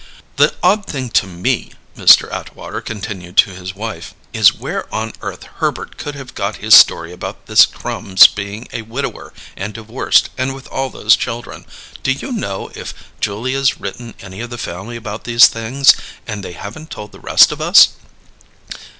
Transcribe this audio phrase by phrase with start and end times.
[0.37, 2.27] "The odd thing to me," Mr.
[2.33, 7.11] Atwater continued to his wife, "is where on earth Herbert could have got his story
[7.13, 11.67] about this Crum's being a widower, and divorced, and with all those children.
[12.01, 15.93] Do you know if Julia's written any of the family about these things
[16.25, 17.89] and they haven't told the rest of us?"